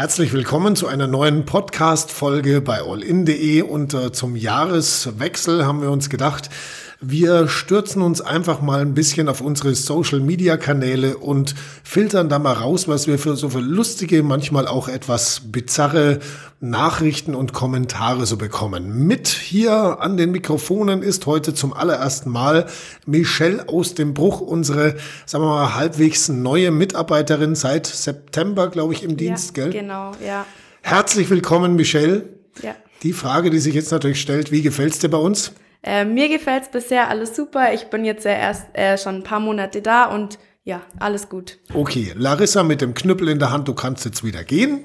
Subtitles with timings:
[0.00, 6.08] Herzlich willkommen zu einer neuen Podcast-Folge bei allin.de und äh, zum Jahreswechsel haben wir uns
[6.08, 6.48] gedacht,
[7.02, 12.88] wir stürzen uns einfach mal ein bisschen auf unsere Social-Media-Kanäle und filtern da mal raus,
[12.88, 16.18] was wir für so für lustige, manchmal auch etwas bizarre
[16.60, 19.06] Nachrichten und Kommentare so bekommen.
[19.06, 22.66] Mit hier an den Mikrofonen ist heute zum allerersten Mal
[23.06, 29.02] Michelle aus dem Bruch, unsere, sagen wir mal, halbwegs neue Mitarbeiterin seit September, glaube ich,
[29.02, 29.72] im Dienst, ja, gell?
[29.72, 30.44] Genau, ja.
[30.82, 32.28] Herzlich willkommen, Michelle.
[32.62, 32.74] Ja.
[33.02, 35.52] Die Frage, die sich jetzt natürlich stellt, wie gefällt's dir bei uns?
[35.82, 37.72] Äh, mir gefällt's bisher alles super.
[37.72, 41.58] Ich bin jetzt ja erst äh, schon ein paar Monate da und ja, alles gut.
[41.72, 44.84] Okay, Larissa mit dem Knüppel in der Hand, du kannst jetzt wieder gehen.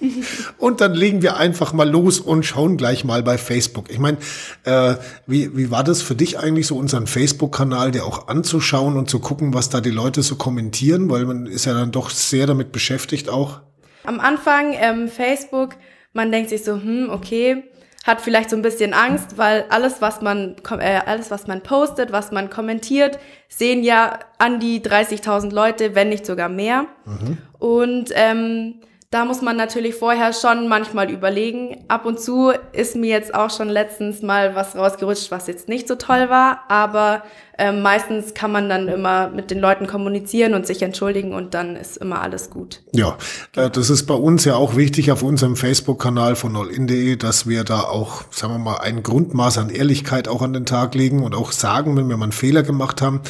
[0.58, 3.88] und dann legen wir einfach mal los und schauen gleich mal bei Facebook.
[3.88, 4.18] Ich meine,
[4.64, 9.08] äh, wie, wie war das für dich eigentlich, so unseren Facebook-Kanal, der auch anzuschauen und
[9.08, 11.08] zu gucken, was da die Leute so kommentieren?
[11.08, 13.60] Weil man ist ja dann doch sehr damit beschäftigt auch.
[14.02, 15.76] Am Anfang ähm, Facebook,
[16.12, 17.62] man denkt sich so, hm, okay,
[18.06, 22.12] hat vielleicht so ein bisschen Angst, weil alles, was man, äh, alles, was man postet,
[22.12, 26.86] was man kommentiert, sehen ja an die 30.000 Leute, wenn nicht sogar mehr.
[27.04, 27.38] Mhm.
[27.58, 28.76] Und ähm,
[29.10, 31.84] da muss man natürlich vorher schon manchmal überlegen.
[31.86, 35.86] Ab und zu ist mir jetzt auch schon letztens mal was rausgerutscht, was jetzt nicht
[35.86, 37.22] so toll war, aber
[37.56, 41.76] äh, meistens kann man dann immer mit den Leuten kommunizieren und sich entschuldigen und dann
[41.76, 42.82] ist immer alles gut.
[42.92, 43.16] Ja,
[43.54, 47.62] äh, das ist bei uns ja auch wichtig auf unserem Facebook-Kanal von allin.de, dass wir
[47.62, 51.34] da auch, sagen wir mal, ein Grundmaß an Ehrlichkeit auch an den Tag legen und
[51.34, 53.20] auch sagen, wenn wir mal einen Fehler gemacht haben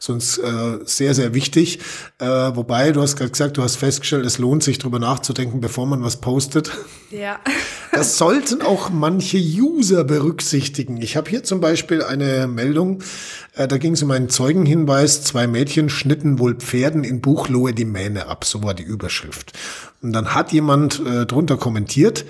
[0.00, 1.78] sonst äh, sehr, sehr wichtig.
[2.18, 5.86] Äh, wobei, du hast gerade gesagt, du hast festgestellt, es lohnt sich drüber nachzudenken, bevor
[5.86, 6.72] man was postet.
[7.10, 7.38] Ja.
[7.92, 11.02] Das sollten auch manche User berücksichtigen.
[11.02, 13.02] Ich habe hier zum Beispiel eine Meldung,
[13.56, 17.84] äh, da ging es um einen Zeugenhinweis, zwei Mädchen schnitten wohl Pferden in Buchlohe die
[17.84, 19.58] Mähne ab, so war die Überschrift.
[20.02, 22.24] Und dann hat jemand äh, drunter kommentiert,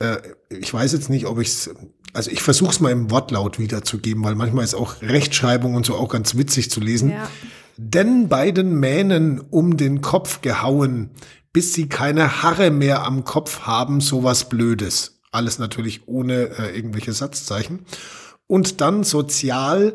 [0.00, 0.16] äh,
[0.48, 1.70] ich weiß jetzt nicht, ob ich es,
[2.12, 5.96] also ich versuche es mal im Wortlaut wiederzugeben, weil manchmal ist auch Rechtschreibung und so
[5.96, 7.10] auch ganz witzig zu lesen.
[7.10, 7.28] Ja.
[7.76, 11.10] Denn beiden Mähnen um den Kopf gehauen,
[11.52, 15.20] bis sie keine Haare mehr am Kopf haben, sowas Blödes.
[15.32, 17.86] Alles natürlich ohne äh, irgendwelche Satzzeichen.
[18.46, 19.94] Und dann sozial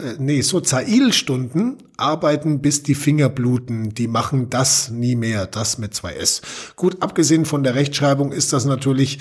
[0.00, 3.94] äh, nee, Sozailstunden arbeiten bis die Finger bluten.
[3.94, 6.40] Die machen das nie mehr, das mit zwei S.
[6.76, 9.18] Gut, abgesehen von der Rechtschreibung ist das natürlich,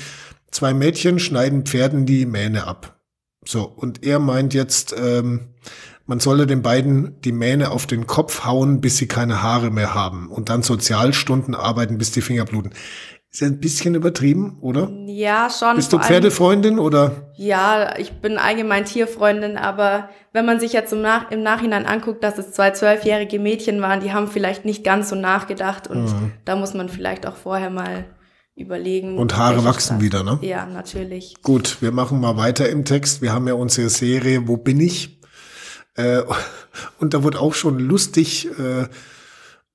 [0.52, 3.00] zwei Mädchen schneiden Pferden die Mähne ab.
[3.46, 5.54] So, und er meint jetzt, ähm,
[6.06, 9.94] man solle den beiden die Mähne auf den Kopf hauen, bis sie keine Haare mehr
[9.94, 12.72] haben und dann Sozialstunden arbeiten, bis die Finger bluten.
[13.30, 14.90] Ist ja ein bisschen übertrieben, oder?
[15.06, 15.76] Ja, schon.
[15.76, 17.30] Bist du Pferdefreundin oder?
[17.36, 22.24] Ja, ich bin allgemein Tierfreundin, aber wenn man sich jetzt im, Nach im Nachhinein anguckt,
[22.24, 26.32] dass es zwei zwölfjährige Mädchen waren, die haben vielleicht nicht ganz so nachgedacht und mhm.
[26.46, 28.06] da muss man vielleicht auch vorher mal
[28.58, 29.18] überlegen.
[29.18, 30.40] Und Haare wachsen wieder, ne?
[30.42, 31.36] Ja, natürlich.
[31.44, 33.22] Gut, wir machen mal weiter im Text.
[33.22, 35.20] Wir haben ja unsere Serie Wo bin ich?
[35.96, 36.24] Äh,
[37.00, 38.88] und da wird auch schon lustig äh,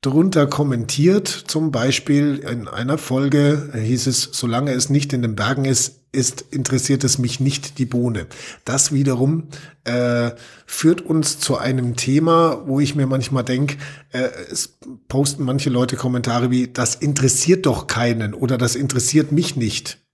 [0.03, 1.29] drunter kommentiert.
[1.29, 6.43] Zum Beispiel in einer Folge hieß es, solange es nicht in den Bergen ist, ist
[6.51, 8.27] interessiert es mich nicht die Bohne.
[8.67, 9.49] Das wiederum
[9.85, 10.33] äh,
[10.67, 13.79] führt uns zu einem Thema, wo ich mir manchmal denke,
[14.11, 19.57] äh, es posten manche Leute Kommentare wie, das interessiert doch keinen oder das interessiert mich
[19.57, 20.05] nicht.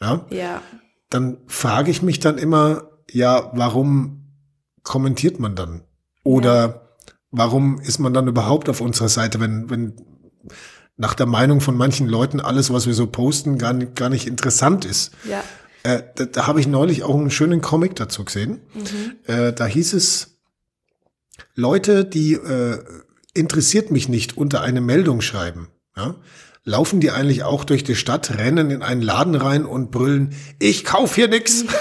[0.00, 0.24] Ja.
[0.30, 0.62] ja.
[1.10, 4.28] Dann frage ich mich dann immer, ja, warum
[4.84, 5.82] kommentiert man dann?
[6.22, 6.83] Oder ja
[7.36, 9.94] warum ist man dann überhaupt auf unserer Seite, wenn, wenn
[10.96, 14.26] nach der Meinung von manchen Leuten alles, was wir so posten, gar nicht, gar nicht
[14.26, 15.12] interessant ist?
[15.28, 15.42] Ja.
[15.82, 18.60] Äh, da, da habe ich neulich auch einen schönen Comic dazu gesehen.
[18.74, 19.16] Mhm.
[19.26, 20.38] Äh, da hieß es,
[21.54, 22.78] Leute, die äh,
[23.34, 26.14] interessiert mich nicht unter eine Meldung schreiben, ja,
[26.64, 30.84] laufen die eigentlich auch durch die Stadt, rennen in einen Laden rein und brüllen, ich
[30.84, 31.64] kauf hier nix.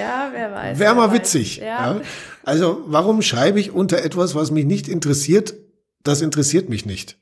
[0.00, 0.78] ja, wer weiß.
[0.78, 1.58] Wäre mal witzig.
[1.58, 1.94] Ja.
[1.94, 2.00] ja.
[2.44, 5.54] Also warum schreibe ich unter etwas, was mich nicht interessiert,
[6.02, 7.18] das interessiert mich nicht?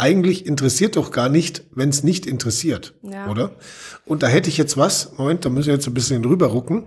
[0.00, 3.28] Eigentlich interessiert doch gar nicht, wenn es nicht interessiert, ja.
[3.28, 3.56] oder?
[4.04, 6.84] Und da hätte ich jetzt was, Moment, da müssen wir jetzt ein bisschen drüber rucken.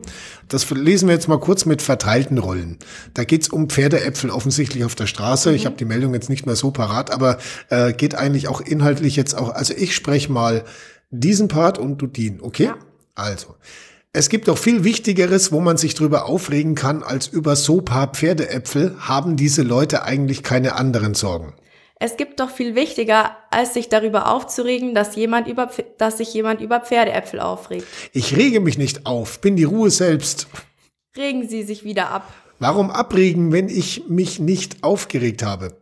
[0.47, 2.77] Das lesen wir jetzt mal kurz mit verteilten Rollen.
[3.13, 5.49] Da geht's um Pferdeäpfel offensichtlich auf der Straße.
[5.49, 5.55] Mhm.
[5.55, 7.37] Ich habe die Meldung jetzt nicht mehr so parat, aber
[7.67, 10.63] äh, geht eigentlich auch inhaltlich jetzt auch, also ich spreche mal
[11.09, 12.65] diesen Part und du den, okay?
[12.65, 12.77] Ja.
[13.13, 13.55] Also,
[14.13, 18.07] es gibt doch viel Wichtigeres, wo man sich drüber aufregen kann, als über so paar
[18.07, 21.53] Pferdeäpfel haben diese Leute eigentlich keine anderen Sorgen.
[21.97, 26.59] Es gibt doch viel wichtiger, als sich darüber aufzuregen, dass jemand über, dass sich jemand
[26.59, 27.85] über Pferdeäpfel aufregt.
[28.11, 30.47] Ich rege mich nicht auf, bin die Ruhe selbst.
[31.15, 32.33] Regen Sie sich wieder ab.
[32.59, 35.77] Warum abregen, wenn ich mich nicht aufgeregt habe?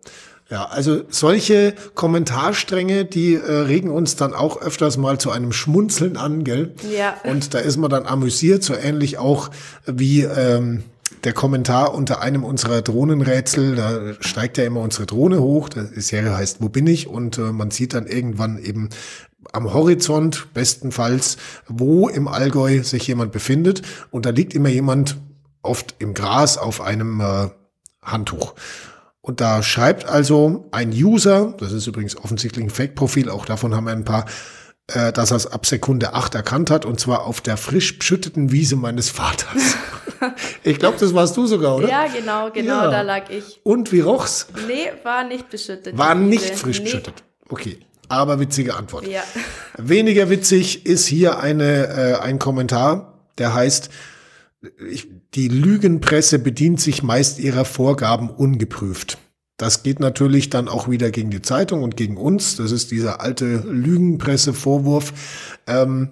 [0.50, 6.18] Ja, also solche Kommentarstränge, die äh, regen uns dann auch öfters mal zu einem Schmunzeln
[6.18, 6.74] an, gell?
[6.92, 7.16] Ja.
[7.24, 9.52] Und da ist man dann amüsiert, so ähnlich auch
[9.86, 10.84] wie ähm,
[11.24, 13.76] der Kommentar unter einem unserer Drohnenrätsel.
[13.76, 15.70] Da steigt ja immer unsere Drohne hoch.
[15.70, 17.08] Die Serie heißt Wo bin ich?
[17.08, 18.90] Und äh, man sieht dann irgendwann eben
[19.52, 21.38] am Horizont bestenfalls,
[21.68, 23.84] wo im Allgäu sich jemand befindet.
[24.10, 25.18] Und da liegt immer jemand
[25.62, 27.50] oft im Gras auf einem äh,
[28.02, 28.56] Handtuch.
[29.22, 33.84] Und da schreibt also ein User, das ist übrigens offensichtlich ein Fake-Profil, auch davon haben
[33.86, 34.26] wir ein paar,
[34.88, 38.52] äh, dass er es ab Sekunde 8 erkannt hat, und zwar auf der frisch beschütteten
[38.52, 39.76] Wiese meines Vaters.
[40.64, 41.90] ich glaube, das warst du sogar, oder?
[41.90, 42.90] Ja, genau, genau, Ja.
[42.92, 43.60] da lag ich.
[43.64, 44.48] Und wie roch's?
[44.68, 45.98] Nee, war nicht beschüttet.
[45.98, 46.86] War nicht frisch Nee.
[46.86, 47.24] beschüttet.
[47.50, 47.78] Okay.
[48.12, 49.06] Aber witzige Antwort.
[49.06, 49.22] Ja.
[49.78, 53.92] Weniger witzig ist hier eine, äh, ein Kommentar, der heißt,
[54.90, 59.18] ich, die Lügenpresse bedient sich meist ihrer Vorgaben ungeprüft.
[59.58, 62.56] Das geht natürlich dann auch wieder gegen die Zeitung und gegen uns.
[62.56, 65.14] Das ist dieser alte Lügenpresse-Vorwurf.
[65.68, 66.12] Ähm,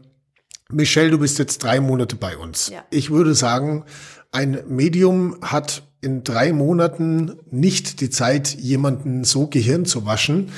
[0.69, 2.69] Michelle, du bist jetzt drei Monate bei uns.
[2.69, 2.83] Ja.
[2.89, 3.85] Ich würde sagen,
[4.31, 10.51] ein Medium hat in drei Monaten nicht die Zeit, jemanden so Gehirn zu waschen.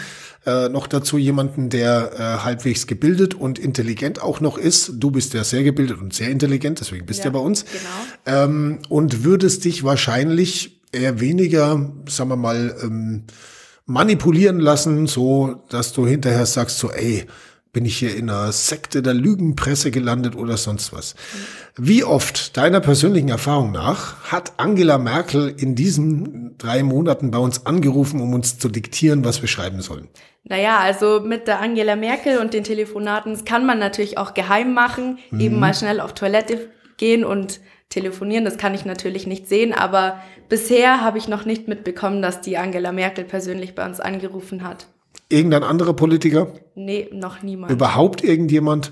[0.50, 4.94] Äh, noch dazu jemanden, der äh, halbwegs gebildet und intelligent auch noch ist.
[4.96, 7.66] Du bist ja sehr gebildet und sehr intelligent, deswegen bist du ja bei uns.
[7.66, 8.44] Genau.
[8.44, 13.26] Ähm, und würdest dich wahrscheinlich eher weniger, sagen wir mal, ähm,
[13.86, 17.26] manipulieren lassen, so dass du hinterher sagst, so, ey,
[17.72, 21.16] bin ich hier in einer Sekte der Lügenpresse gelandet oder sonst was.
[21.78, 27.66] Wie oft, deiner persönlichen Erfahrung nach, hat Angela Merkel in diesen drei Monaten bei uns
[27.66, 30.08] angerufen, um uns zu diktieren, was wir schreiben sollen?
[30.44, 35.20] Naja, also mit der Angela Merkel und den Telefonaten kann man natürlich auch geheim machen,
[35.30, 35.40] Mhm.
[35.40, 38.46] eben mal schnell auf Toilette gehen und telefonieren.
[38.46, 42.58] Das kann ich natürlich nicht sehen, aber bisher habe ich noch nicht mitbekommen, dass die
[42.58, 44.88] Angela Merkel persönlich bei uns angerufen hat.
[45.30, 46.48] Irgendein anderer Politiker?
[46.76, 47.72] Nee, noch niemand.
[47.72, 48.92] Überhaupt irgendjemand?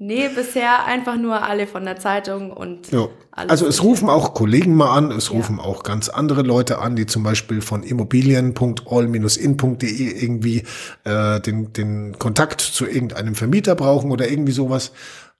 [0.00, 3.08] nee, bisher einfach nur alle von der Zeitung und Ja.
[3.32, 3.50] alles.
[3.50, 5.34] Also es rufen auch Kollegen mal an, es Ja.
[5.36, 10.62] rufen auch ganz andere Leute an, die zum Beispiel von immobilien.all-in.de irgendwie
[11.04, 14.92] äh, den, den Kontakt zu irgendeinem Vermieter brauchen oder irgendwie sowas.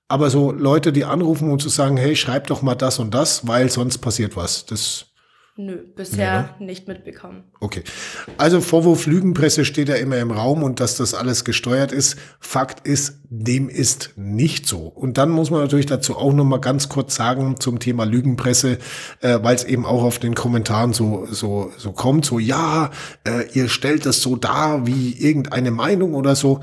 [0.09, 3.47] Aber so Leute, die anrufen und zu sagen, hey, schreib doch mal das und das,
[3.47, 4.65] weil sonst passiert was.
[4.67, 5.07] Das
[5.61, 6.67] Nö, bisher ne?
[6.67, 7.43] nicht mitbekommen.
[7.59, 7.83] Okay.
[8.37, 12.17] Also Vorwurf Lügenpresse steht ja immer im Raum und dass das alles gesteuert ist.
[12.39, 14.79] Fakt ist, dem ist nicht so.
[14.79, 18.79] Und dann muss man natürlich dazu auch noch mal ganz kurz sagen zum Thema Lügenpresse,
[19.21, 22.93] äh, weil es eben auch auf den Kommentaren so so so kommt, so ja,
[23.27, 26.61] äh, ihr stellt das so dar wie irgendeine Meinung oder so.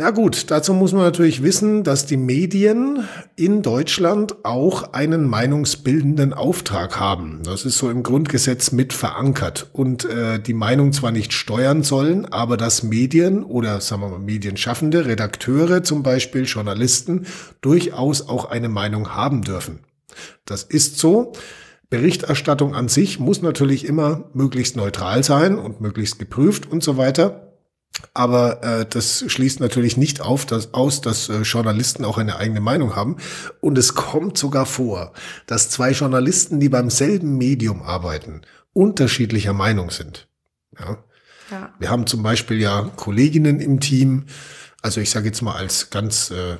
[0.00, 3.06] Ja gut, dazu muss man natürlich wissen, dass die Medien
[3.36, 7.42] in Deutschland auch einen meinungsbildenden Auftrag haben.
[7.44, 12.24] Das ist so im Grundgesetz mit verankert und äh, die Meinung zwar nicht steuern sollen,
[12.24, 17.26] aber dass Medien oder sagen wir mal Medienschaffende, Redakteure zum Beispiel, Journalisten
[17.60, 19.80] durchaus auch eine Meinung haben dürfen.
[20.46, 21.34] Das ist so.
[21.90, 27.49] Berichterstattung an sich muss natürlich immer möglichst neutral sein und möglichst geprüft und so weiter.
[28.14, 32.60] Aber äh, das schließt natürlich nicht auf, dass, aus, dass äh, Journalisten auch eine eigene
[32.60, 33.16] Meinung haben.
[33.60, 35.12] Und es kommt sogar vor,
[35.46, 40.28] dass zwei Journalisten, die beim selben Medium arbeiten, unterschiedlicher Meinung sind.
[40.78, 40.98] Ja.
[41.50, 41.74] Ja.
[41.78, 44.26] Wir haben zum Beispiel ja Kolleginnen im Team,
[44.82, 46.58] also ich sage jetzt mal als ganz äh,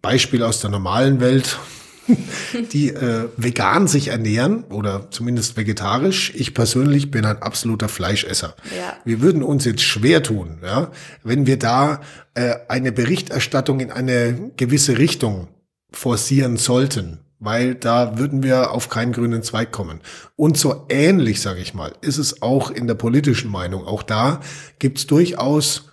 [0.00, 1.58] Beispiel aus der normalen Welt,
[2.72, 6.32] die äh, vegan sich ernähren oder zumindest vegetarisch.
[6.34, 8.54] Ich persönlich bin ein absoluter Fleischesser.
[8.76, 8.96] Ja.
[9.04, 10.90] Wir würden uns jetzt schwer tun, ja,
[11.22, 12.00] wenn wir da
[12.34, 15.48] äh, eine Berichterstattung in eine gewisse Richtung
[15.92, 20.00] forcieren sollten, weil da würden wir auf keinen grünen Zweig kommen.
[20.36, 23.86] Und so ähnlich, sage ich mal, ist es auch in der politischen Meinung.
[23.86, 24.40] Auch da
[24.78, 25.89] gibt's durchaus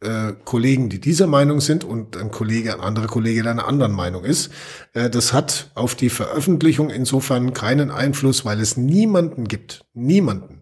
[0.00, 3.92] äh, Kollegen, die dieser Meinung sind und ein Kollege, ein anderer Kollege, der einer anderen
[3.92, 4.50] Meinung ist.
[4.94, 10.60] Äh, das hat auf die Veröffentlichung insofern keinen Einfluss, weil es niemanden gibt, niemanden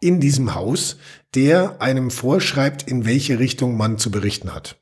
[0.00, 0.96] in diesem Haus,
[1.34, 4.76] der einem vorschreibt, in welche Richtung man zu berichten hat.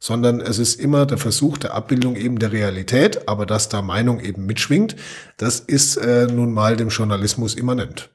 [0.00, 4.20] Sondern es ist immer der Versuch der Abbildung eben der Realität, aber dass da Meinung
[4.20, 4.96] eben mitschwingt,
[5.38, 8.10] das ist äh, nun mal dem Journalismus immanent.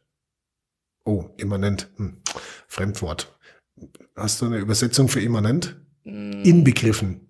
[1.06, 1.90] Oh, immanent.
[1.96, 2.18] Hm.
[2.68, 3.36] Fremdwort.
[4.16, 5.76] Hast du eine Übersetzung für immanent?
[6.04, 7.28] Inbegriffen.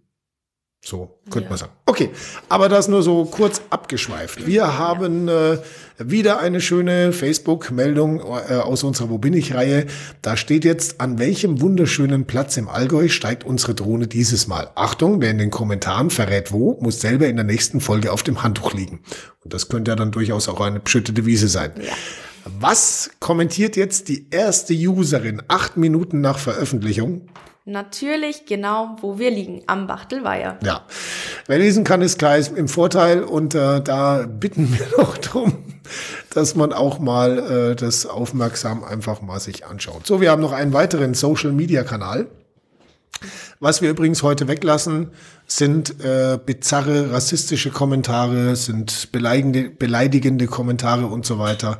[0.83, 1.49] So, könnte Ja.
[1.49, 1.71] man sagen.
[1.85, 2.09] Okay,
[2.49, 4.47] aber das nur so kurz abgeschweift.
[4.47, 5.59] Wir haben äh,
[5.99, 9.85] wieder eine schöne Facebook-Meldung äh, aus unserer Wo bin ich-Reihe.
[10.23, 14.71] Da steht jetzt, an welchem wunderschönen Platz im Allgäu steigt unsere Drohne dieses Mal.
[14.73, 18.41] Achtung, wer in den Kommentaren verrät wo, muss selber in der nächsten Folge auf dem
[18.41, 19.01] Handtuch liegen.
[19.43, 21.73] Und das könnte ja dann durchaus auch eine beschüttete Wiese sein.
[21.79, 21.93] Ja.
[22.45, 27.27] Was kommentiert jetzt die erste Userin acht Minuten nach Veröffentlichung?
[27.65, 30.57] Natürlich genau, wo wir liegen, am Wachtelweiher.
[30.63, 30.83] Ja,
[31.45, 35.53] wer lesen kann, ist gleich im Vorteil und äh, da bitten wir noch drum,
[36.33, 37.37] dass man auch mal
[37.71, 40.07] äh, das aufmerksam einfach mal sich anschaut.
[40.07, 42.27] So, wir haben noch einen weiteren Social-Media-Kanal.
[43.59, 45.11] Was wir übrigens heute weglassen,
[45.45, 51.79] sind äh, bizarre rassistische Kommentare, sind beleidigende, beleidigende Kommentare und so weiter,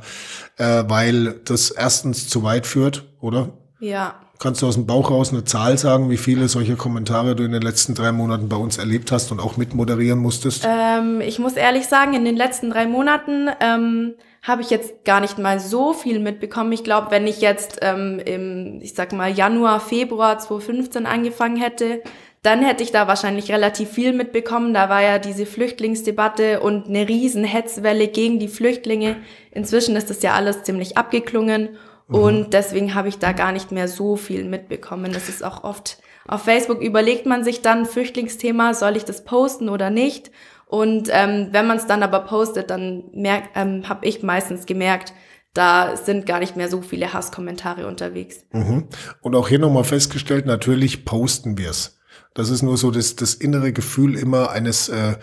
[0.58, 3.61] äh, weil das erstens zu weit führt, oder?
[3.82, 4.14] Ja.
[4.38, 7.50] Kannst du aus dem Bauch raus eine Zahl sagen, wie viele solche Kommentare du in
[7.50, 10.64] den letzten drei Monaten bei uns erlebt hast und auch mitmoderieren musstest?
[10.66, 15.20] Ähm, ich muss ehrlich sagen, in den letzten drei Monaten ähm, habe ich jetzt gar
[15.20, 16.70] nicht mal so viel mitbekommen.
[16.70, 22.02] Ich glaube, wenn ich jetzt ähm, im, ich sag mal, Januar, Februar 2015 angefangen hätte,
[22.42, 24.74] dann hätte ich da wahrscheinlich relativ viel mitbekommen.
[24.74, 29.16] Da war ja diese Flüchtlingsdebatte und eine riesen Hetzwelle gegen die Flüchtlinge.
[29.50, 31.70] Inzwischen ist das ja alles ziemlich abgeklungen.
[32.12, 32.18] Mhm.
[32.18, 35.12] Und deswegen habe ich da gar nicht mehr so viel mitbekommen.
[35.12, 39.68] Das ist auch oft auf Facebook überlegt man sich dann Flüchtlingsthema, soll ich das posten
[39.68, 40.30] oder nicht?
[40.66, 45.12] Und ähm, wenn man es dann aber postet, dann merk, ähm, habe ich meistens gemerkt,
[45.52, 48.46] da sind gar nicht mehr so viele Hasskommentare unterwegs.
[48.52, 48.88] Mhm.
[49.20, 51.98] Und auch hier nochmal festgestellt, natürlich posten wir es.
[52.32, 55.16] Das ist nur so das, das innere Gefühl immer eines äh,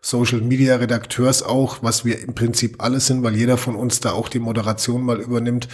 [0.00, 4.12] Social Media Redakteurs auch, was wir im Prinzip alles sind, weil jeder von uns da
[4.12, 5.68] auch die Moderation mal übernimmt.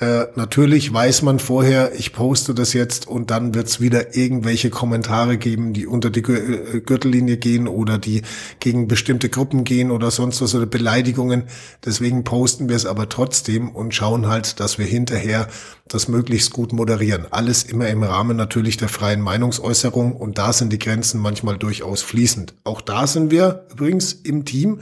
[0.00, 5.38] Äh, natürlich weiß man vorher, ich poste das jetzt und dann wird's wieder irgendwelche Kommentare
[5.38, 8.22] geben, die unter die äh, Gürtellinie gehen oder die
[8.60, 11.44] gegen bestimmte Gruppen gehen oder sonst was oder Beleidigungen.
[11.84, 15.48] Deswegen posten wir es aber trotzdem und schauen halt, dass wir hinterher
[15.88, 17.26] das möglichst gut moderieren.
[17.32, 22.02] Alles immer im Rahmen natürlich der freien Meinungsäußerung und da sind die Grenzen manchmal durchaus
[22.02, 22.54] fließend.
[22.62, 24.78] Auch da sind wir übrigens im Team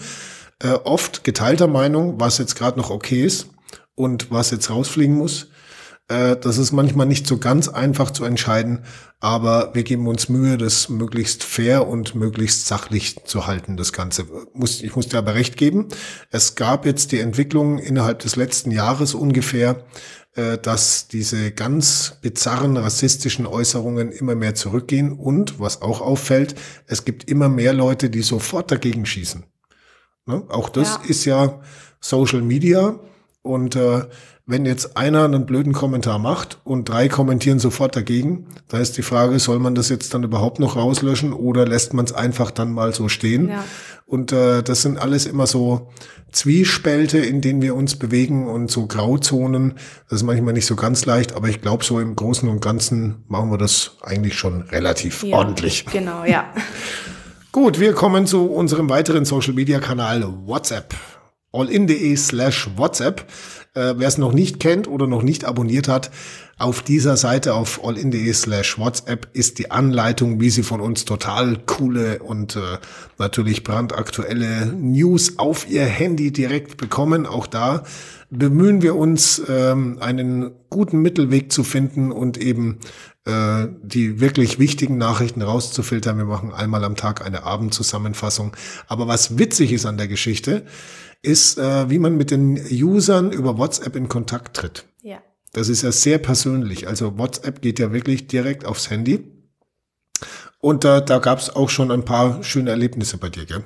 [0.62, 3.48] äh, oft geteilter Meinung, was jetzt gerade noch okay ist
[3.96, 5.48] und was jetzt rausfliegen muss.
[6.08, 8.84] Äh, das ist manchmal nicht so ganz einfach zu entscheiden,
[9.18, 14.26] aber wir geben uns Mühe, das möglichst fair und möglichst sachlich zu halten, das Ganze.
[14.82, 15.88] Ich muss dir aber recht geben,
[16.30, 19.84] es gab jetzt die Entwicklung innerhalb des letzten Jahres ungefähr,
[20.36, 26.54] äh, dass diese ganz bizarren rassistischen Äußerungen immer mehr zurückgehen und, was auch auffällt,
[26.86, 29.44] es gibt immer mehr Leute, die sofort dagegen schießen.
[30.26, 30.44] Ne?
[30.48, 31.08] Auch das ja.
[31.08, 31.60] ist ja
[32.00, 33.00] Social Media
[33.46, 34.02] und äh,
[34.48, 39.02] wenn jetzt einer einen blöden Kommentar macht und drei kommentieren sofort dagegen, da ist die
[39.02, 42.72] Frage, soll man das jetzt dann überhaupt noch rauslöschen oder lässt man es einfach dann
[42.72, 43.48] mal so stehen?
[43.48, 43.64] Ja.
[44.06, 45.88] Und äh, das sind alles immer so
[46.30, 49.74] Zwiespälte, in denen wir uns bewegen und so Grauzonen.
[50.08, 53.24] Das ist manchmal nicht so ganz leicht, aber ich glaube, so im Großen und Ganzen
[53.26, 55.86] machen wir das eigentlich schon relativ ja, ordentlich.
[55.86, 56.44] Genau, ja.
[57.50, 60.94] Gut, wir kommen zu unserem weiteren Social Media Kanal WhatsApp
[61.56, 63.24] allin.de slash WhatsApp.
[63.74, 66.10] Äh, Wer es noch nicht kennt oder noch nicht abonniert hat,
[66.58, 71.58] auf dieser Seite auf allin.de slash WhatsApp ist die Anleitung, wie Sie von uns total
[71.66, 72.78] coole und äh,
[73.18, 77.26] natürlich brandaktuelle News auf Ihr Handy direkt bekommen.
[77.26, 77.84] Auch da
[78.30, 82.78] bemühen wir uns, ähm, einen guten Mittelweg zu finden und eben
[83.26, 86.16] äh, die wirklich wichtigen Nachrichten rauszufiltern.
[86.16, 88.56] Wir machen einmal am Tag eine Abendzusammenfassung.
[88.86, 90.64] Aber was witzig ist an der Geschichte,
[91.22, 94.84] ist, äh, wie man mit den Usern über WhatsApp in Kontakt tritt.
[95.02, 95.18] Ja.
[95.52, 96.88] Das ist ja sehr persönlich.
[96.88, 99.32] Also WhatsApp geht ja wirklich direkt aufs Handy.
[100.60, 103.64] Und äh, da gab es auch schon ein paar schöne Erlebnisse bei dir, gell?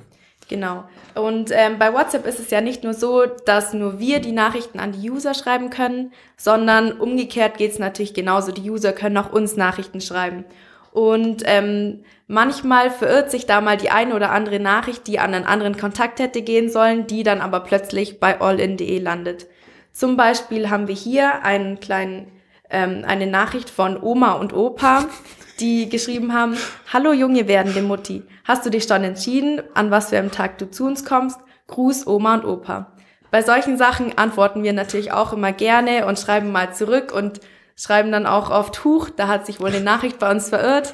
[0.49, 0.83] Genau.
[1.15, 4.79] Und ähm, bei WhatsApp ist es ja nicht nur so, dass nur wir die Nachrichten
[4.79, 8.51] an die User schreiben können, sondern umgekehrt geht es natürlich genauso.
[8.51, 10.43] Die User können auch uns Nachrichten schreiben.
[10.91, 15.45] Und ähm, manchmal verirrt sich da mal die eine oder andere Nachricht, die an einen
[15.45, 19.47] anderen Kontakt hätte gehen sollen, die dann aber plötzlich bei allin.de landet.
[19.93, 22.27] Zum Beispiel haben wir hier einen kleinen,
[22.69, 25.05] ähm, eine Nachricht von Oma und Opa,
[25.59, 26.57] die geschrieben haben,
[26.91, 30.69] Hallo junge werdende Mutti, hast du dich schon entschieden, an was für einem Tag du
[30.69, 31.39] zu uns kommst?
[31.67, 32.91] Gruß Oma und Opa.
[33.31, 37.39] Bei solchen Sachen antworten wir natürlich auch immer gerne und schreiben mal zurück und
[37.81, 40.93] schreiben dann auch oft, Huch, da hat sich wohl eine Nachricht bei uns verirrt.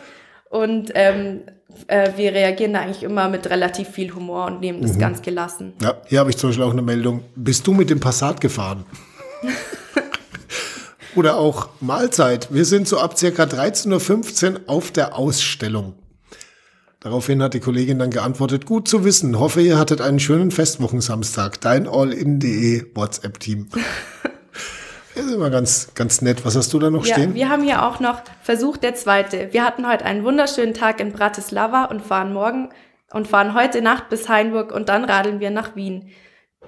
[0.49, 1.41] Und ähm,
[1.87, 4.99] äh, wir reagieren da eigentlich immer mit relativ viel Humor und nehmen das mhm.
[4.99, 5.73] ganz gelassen.
[5.81, 7.23] Ja, hier habe ich zum Beispiel auch eine Meldung.
[7.35, 8.85] Bist du mit dem Passat gefahren?
[11.15, 12.53] Oder auch Mahlzeit.
[12.53, 15.95] Wir sind so ab circa 13.15 Uhr auf der Ausstellung.
[17.01, 21.61] Daraufhin hat die Kollegin dann geantwortet, gut zu wissen, hoffe ihr hattet einen schönen Festwochensamstag.
[21.61, 23.67] Dein Allin.de WhatsApp-Team.
[25.17, 26.45] Das ist immer ganz, ganz nett.
[26.45, 27.33] Was hast du da noch ja, stehen?
[27.33, 29.51] Wir haben hier auch noch Versuch der zweite.
[29.51, 32.69] Wir hatten heute einen wunderschönen Tag in Bratislava und fahren morgen
[33.11, 36.11] und fahren heute Nacht bis Hainburg und dann radeln wir nach Wien.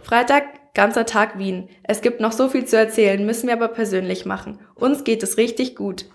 [0.01, 1.69] Freitag ganzer Tag Wien.
[1.83, 4.57] Es gibt noch so viel zu erzählen, müssen wir aber persönlich machen.
[4.73, 6.05] Uns geht es richtig gut.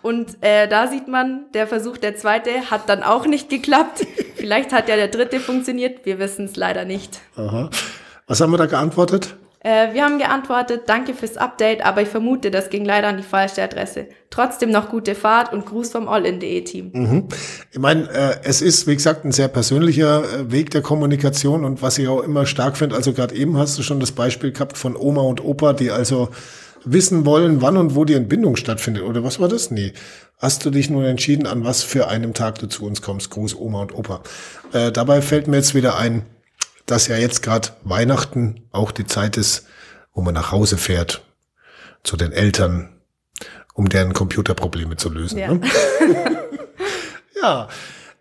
[0.00, 4.06] Und äh, da sieht man, der Versuch der zweite hat dann auch nicht geklappt.
[4.36, 7.18] Vielleicht hat ja der dritte funktioniert, wir wissen es leider nicht.
[7.34, 7.68] Aha.
[8.28, 9.34] Was haben wir da geantwortet?
[9.62, 13.22] Äh, wir haben geantwortet, danke fürs Update, aber ich vermute, das ging leider an die
[13.22, 14.06] falsche Adresse.
[14.30, 16.90] Trotzdem noch gute Fahrt und Gruß vom Allin.de-Team.
[16.94, 17.28] Mhm.
[17.70, 21.82] Ich meine, äh, es ist, wie gesagt, ein sehr persönlicher äh, Weg der Kommunikation und
[21.82, 24.78] was ich auch immer stark finde, also gerade eben hast du schon das Beispiel gehabt
[24.78, 26.30] von Oma und Opa, die also
[26.86, 29.02] wissen wollen, wann und wo die Entbindung stattfindet.
[29.02, 29.70] Oder was war das?
[29.70, 29.92] Nee.
[30.38, 33.30] Hast du dich nun entschieden, an was für einem Tag du zu uns kommst?
[33.30, 34.22] Gruß Oma und Opa.
[34.72, 36.24] Äh, dabei fällt mir jetzt wieder ein,
[36.90, 39.66] dass ja jetzt gerade Weihnachten auch die Zeit ist,
[40.12, 41.24] wo man nach Hause fährt
[42.02, 43.00] zu den Eltern,
[43.74, 45.38] um deren Computerprobleme zu lösen.
[45.38, 45.54] Ja.
[45.54, 45.60] Ne?
[47.42, 47.68] ja.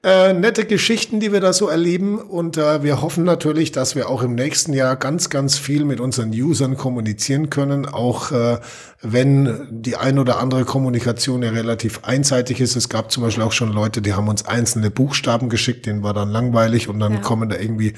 [0.01, 2.19] Äh, nette Geschichten, die wir da so erleben.
[2.19, 5.99] Und äh, wir hoffen natürlich, dass wir auch im nächsten Jahr ganz, ganz viel mit
[5.99, 7.85] unseren Usern kommunizieren können.
[7.85, 8.59] Auch äh,
[9.01, 12.77] wenn die ein oder andere Kommunikation ja relativ einseitig ist.
[12.77, 16.13] Es gab zum Beispiel auch schon Leute, die haben uns einzelne Buchstaben geschickt, denen war
[16.13, 17.19] dann langweilig und dann ja.
[17.19, 17.93] kommen da irgendwie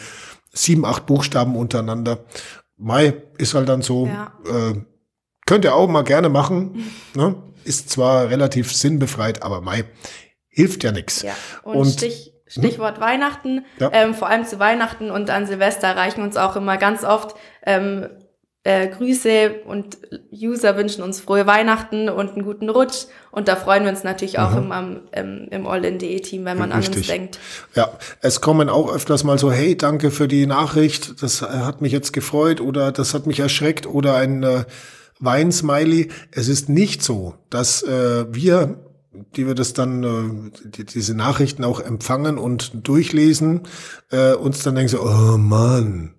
[0.52, 2.20] sieben, acht Buchstaben untereinander.
[2.78, 4.08] Mai ist halt dann so.
[4.08, 4.34] Ja.
[4.46, 4.82] Äh,
[5.46, 6.92] könnt ihr auch mal gerne machen.
[7.14, 7.36] Ne?
[7.66, 9.84] Ist zwar relativ sinnbefreit, aber Mai
[10.48, 11.24] hilft ja nichts.
[11.24, 11.34] Ja.
[11.64, 13.04] Und, und Stich, Stichwort hm?
[13.04, 13.90] Weihnachten, ja.
[13.94, 18.08] ähm, vor allem zu Weihnachten und an Silvester erreichen uns auch immer ganz oft ähm,
[18.64, 19.98] äh, Grüße und
[20.32, 23.06] User wünschen uns frohe Weihnachten und einen guten Rutsch.
[23.32, 24.72] Und da freuen wir uns natürlich auch mhm.
[24.72, 27.40] im, im, im All-in.de-Team, wenn man ja, an uns denkt.
[27.74, 27.92] Ja,
[28.22, 32.14] es kommen auch öfters mal so, hey, danke für die Nachricht, das hat mich jetzt
[32.14, 34.66] gefreut oder das hat mich erschreckt oder ein äh,
[35.20, 36.10] Weinsmiley.
[36.32, 38.78] Es ist nicht so, dass äh, wir
[39.36, 43.64] die wir das dann, äh, die, diese Nachrichten auch empfangen und durchlesen,
[44.10, 46.14] äh, uns dann denken so, oh Mann,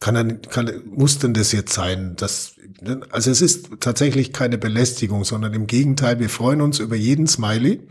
[0.00, 2.14] kann, er, kann muss denn das jetzt sein?
[2.16, 3.00] Das, ne?
[3.10, 7.86] also es ist tatsächlich keine Belästigung, sondern im Gegenteil, wir freuen uns über jeden Smiley.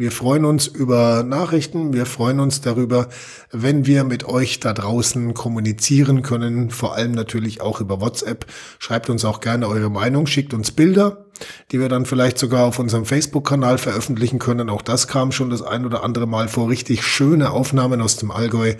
[0.00, 1.92] Wir freuen uns über Nachrichten.
[1.92, 3.10] Wir freuen uns darüber,
[3.52, 6.70] wenn wir mit euch da draußen kommunizieren können.
[6.70, 8.46] Vor allem natürlich auch über WhatsApp.
[8.78, 11.26] Schreibt uns auch gerne eure Meinung, schickt uns Bilder,
[11.70, 14.70] die wir dann vielleicht sogar auf unserem Facebook-Kanal veröffentlichen können.
[14.70, 16.68] Auch das kam schon das ein oder andere Mal vor.
[16.68, 18.74] Richtig schöne Aufnahmen aus dem Allgäu,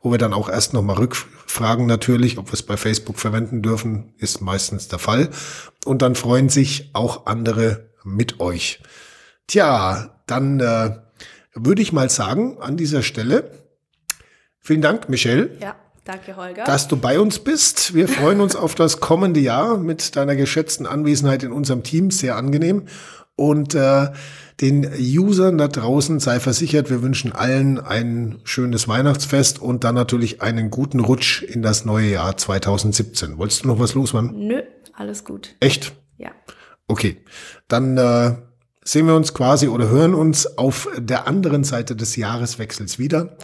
[0.00, 4.12] wo wir dann auch erst nochmal rückfragen natürlich, ob wir es bei Facebook verwenden dürfen,
[4.18, 5.30] ist meistens der Fall.
[5.84, 8.80] Und dann freuen sich auch andere mit euch.
[9.46, 10.98] Tja, dann äh,
[11.54, 13.50] würde ich mal sagen, an dieser Stelle,
[14.60, 15.56] vielen Dank, Michelle.
[15.60, 15.76] Ja.
[16.04, 16.64] Danke, Holger.
[16.64, 17.94] Dass du bei uns bist.
[17.94, 22.10] Wir freuen uns auf das kommende Jahr mit deiner geschätzten Anwesenheit in unserem Team.
[22.10, 22.84] Sehr angenehm.
[23.36, 24.08] Und äh,
[24.60, 30.42] den Usern da draußen sei versichert, wir wünschen allen ein schönes Weihnachtsfest und dann natürlich
[30.42, 33.38] einen guten Rutsch in das neue Jahr 2017.
[33.38, 34.46] Wolltest du noch was loswerden?
[34.46, 34.62] Nö,
[34.92, 35.56] alles gut.
[35.58, 35.92] Echt?
[36.18, 36.30] Ja.
[36.86, 37.24] Okay.
[37.66, 38.34] Dann äh,
[38.84, 43.36] sehen wir uns quasi oder hören uns auf der anderen Seite des Jahreswechsels wieder.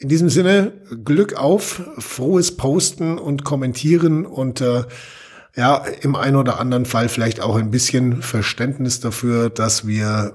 [0.00, 0.72] In diesem Sinne,
[1.04, 4.84] Glück auf, frohes Posten und Kommentieren und äh,
[5.56, 10.34] ja, im einen oder anderen Fall vielleicht auch ein bisschen Verständnis dafür, dass wir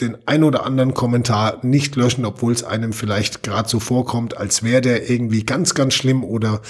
[0.00, 4.64] den ein oder anderen Kommentar nicht löschen, obwohl es einem vielleicht gerade so vorkommt, als
[4.64, 6.60] wäre der irgendwie ganz, ganz schlimm oder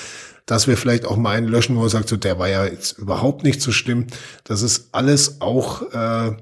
[0.44, 2.98] dass wir vielleicht auch mal einen löschen, wo er sagt, so, der war ja jetzt
[2.98, 4.06] überhaupt nicht so schlimm.
[4.44, 6.36] Das ist alles auch äh,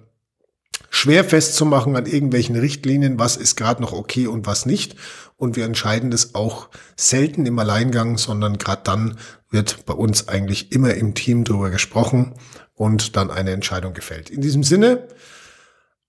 [0.90, 4.96] schwer festzumachen an irgendwelchen Richtlinien, was ist gerade noch okay und was nicht.
[5.36, 9.18] Und wir entscheiden das auch selten im Alleingang, sondern gerade dann
[9.50, 12.34] wird bei uns eigentlich immer im Team darüber gesprochen
[12.74, 14.30] und dann eine Entscheidung gefällt.
[14.30, 15.08] In diesem Sinne,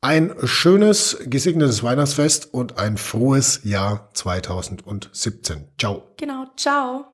[0.02, 5.70] ein schönes, gesegnetes Weihnachtsfest und ein frohes Jahr 2017.
[5.78, 6.14] Ciao.
[6.18, 7.12] Genau, ciao.